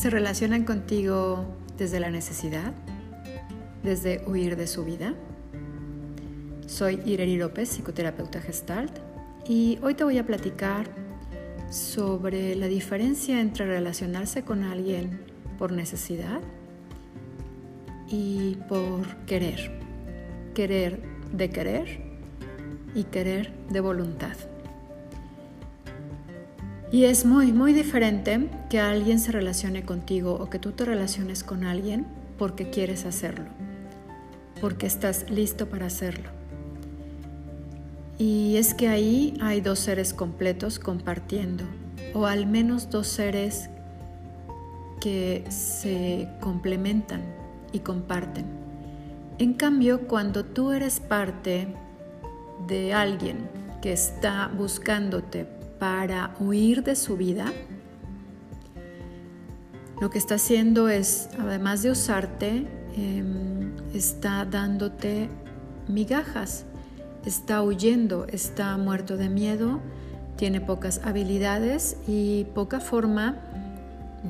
se 0.00 0.08
relacionan 0.08 0.64
contigo 0.64 1.44
desde 1.76 2.00
la 2.00 2.08
necesidad, 2.08 2.72
desde 3.82 4.24
huir 4.26 4.56
de 4.56 4.66
su 4.66 4.82
vida. 4.82 5.12
Soy 6.66 7.02
Ireri 7.04 7.36
López, 7.36 7.68
psicoterapeuta 7.68 8.40
gestalt, 8.40 8.98
y 9.46 9.78
hoy 9.82 9.92
te 9.92 10.04
voy 10.04 10.16
a 10.16 10.24
platicar 10.24 10.86
sobre 11.68 12.56
la 12.56 12.66
diferencia 12.66 13.42
entre 13.42 13.66
relacionarse 13.66 14.42
con 14.42 14.64
alguien 14.64 15.20
por 15.58 15.72
necesidad 15.72 16.40
y 18.08 18.56
por 18.70 19.06
querer. 19.26 19.70
Querer 20.54 21.02
de 21.30 21.50
querer 21.50 22.00
y 22.94 23.04
querer 23.04 23.52
de 23.68 23.80
voluntad. 23.80 24.49
Y 26.92 27.04
es 27.04 27.24
muy, 27.24 27.52
muy 27.52 27.72
diferente 27.72 28.48
que 28.68 28.80
alguien 28.80 29.20
se 29.20 29.30
relacione 29.30 29.84
contigo 29.84 30.34
o 30.34 30.50
que 30.50 30.58
tú 30.58 30.72
te 30.72 30.84
relaciones 30.84 31.44
con 31.44 31.62
alguien 31.62 32.04
porque 32.36 32.70
quieres 32.70 33.04
hacerlo, 33.04 33.44
porque 34.60 34.86
estás 34.86 35.30
listo 35.30 35.68
para 35.68 35.86
hacerlo. 35.86 36.30
Y 38.18 38.56
es 38.56 38.74
que 38.74 38.88
ahí 38.88 39.34
hay 39.40 39.60
dos 39.60 39.78
seres 39.78 40.12
completos 40.12 40.80
compartiendo, 40.80 41.62
o 42.12 42.26
al 42.26 42.46
menos 42.46 42.90
dos 42.90 43.06
seres 43.06 43.70
que 45.00 45.44
se 45.48 46.28
complementan 46.40 47.22
y 47.72 47.78
comparten. 47.78 48.46
En 49.38 49.54
cambio, 49.54 50.08
cuando 50.08 50.44
tú 50.44 50.72
eres 50.72 50.98
parte 50.98 51.68
de 52.66 52.92
alguien 52.92 53.48
que 53.80 53.92
está 53.92 54.48
buscándote 54.48 55.59
para 55.80 56.36
huir 56.38 56.84
de 56.84 56.94
su 56.94 57.16
vida, 57.16 57.52
lo 60.00 60.10
que 60.10 60.18
está 60.18 60.36
haciendo 60.36 60.88
es, 60.88 61.28
además 61.38 61.82
de 61.82 61.90
usarte, 61.90 62.66
em, 62.96 63.72
está 63.92 64.44
dándote 64.44 65.28
migajas, 65.88 66.64
está 67.24 67.62
huyendo, 67.62 68.26
está 68.28 68.76
muerto 68.76 69.16
de 69.16 69.28
miedo, 69.28 69.80
tiene 70.36 70.60
pocas 70.60 71.00
habilidades 71.04 71.96
y 72.06 72.44
poca 72.54 72.80
forma 72.80 73.36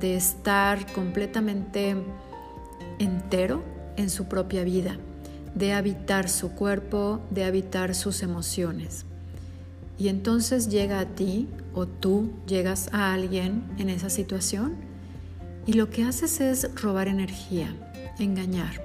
de 0.00 0.16
estar 0.16 0.92
completamente 0.92 1.96
entero 2.98 3.62
en 3.96 4.10
su 4.10 4.26
propia 4.26 4.62
vida, 4.62 4.98
de 5.54 5.72
habitar 5.72 6.28
su 6.28 6.52
cuerpo, 6.52 7.20
de 7.30 7.44
habitar 7.44 7.94
sus 7.94 8.22
emociones. 8.22 9.06
Y 9.98 10.08
entonces 10.08 10.68
llega 10.68 11.00
a 11.00 11.06
ti 11.06 11.48
o 11.74 11.86
tú 11.86 12.30
llegas 12.46 12.88
a 12.92 13.14
alguien 13.14 13.64
en 13.78 13.88
esa 13.88 14.10
situación 14.10 14.76
y 15.66 15.72
lo 15.72 15.90
que 15.90 16.04
haces 16.04 16.40
es 16.40 16.74
robar 16.80 17.08
energía, 17.08 17.74
engañar, 18.18 18.82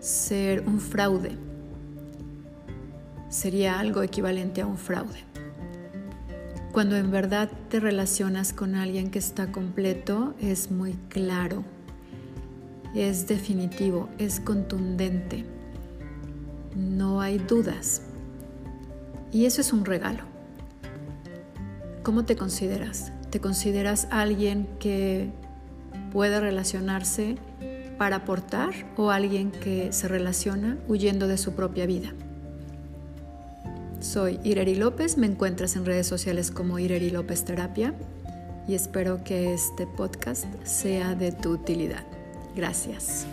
ser 0.00 0.64
un 0.66 0.80
fraude. 0.80 1.36
Sería 3.28 3.78
algo 3.78 4.02
equivalente 4.02 4.60
a 4.60 4.66
un 4.66 4.78
fraude. 4.78 5.20
Cuando 6.72 6.96
en 6.96 7.10
verdad 7.10 7.50
te 7.68 7.78
relacionas 7.78 8.52
con 8.52 8.74
alguien 8.74 9.10
que 9.10 9.20
está 9.20 9.52
completo, 9.52 10.34
es 10.40 10.72
muy 10.72 10.94
claro, 11.08 11.62
es 12.94 13.28
definitivo, 13.28 14.08
es 14.18 14.40
contundente, 14.40 15.44
no 16.74 17.20
hay 17.20 17.38
dudas. 17.38 18.02
Y 19.34 19.46
eso 19.46 19.60
es 19.60 19.72
un 19.72 19.84
regalo. 19.84 20.22
¿Cómo 22.04 22.24
te 22.24 22.36
consideras? 22.36 23.10
¿Te 23.30 23.40
consideras 23.40 24.06
alguien 24.12 24.68
que 24.78 25.32
puede 26.12 26.38
relacionarse 26.38 27.36
para 27.98 28.16
aportar 28.16 28.70
o 28.96 29.10
alguien 29.10 29.50
que 29.50 29.92
se 29.92 30.06
relaciona 30.06 30.78
huyendo 30.86 31.26
de 31.26 31.36
su 31.36 31.52
propia 31.52 31.84
vida? 31.84 32.12
Soy 33.98 34.38
Ireri 34.44 34.76
López, 34.76 35.18
me 35.18 35.26
encuentras 35.26 35.74
en 35.74 35.84
redes 35.84 36.06
sociales 36.06 36.52
como 36.52 36.78
Ireri 36.78 37.10
López 37.10 37.44
Terapia 37.44 37.92
y 38.68 38.76
espero 38.76 39.24
que 39.24 39.52
este 39.52 39.88
podcast 39.88 40.44
sea 40.62 41.16
de 41.16 41.32
tu 41.32 41.50
utilidad. 41.50 42.04
Gracias. 42.54 43.26